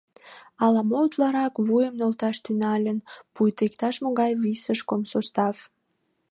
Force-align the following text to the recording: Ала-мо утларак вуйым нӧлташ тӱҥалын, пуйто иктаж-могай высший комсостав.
Ала-мо 0.63 0.97
утларак 1.05 1.53
вуйым 1.65 1.93
нӧлташ 1.99 2.37
тӱҥалын, 2.43 2.97
пуйто 3.33 3.61
иктаж-могай 3.67 4.31
высший 4.41 4.79
комсостав. 4.89 5.57